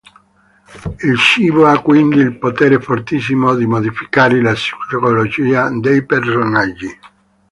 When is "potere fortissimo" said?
2.39-3.53